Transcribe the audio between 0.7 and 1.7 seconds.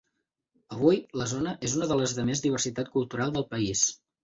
Avui, la zona